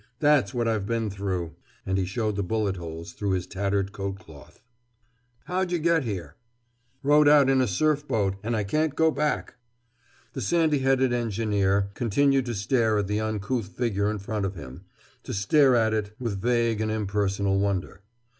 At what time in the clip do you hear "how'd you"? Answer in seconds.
5.45-5.77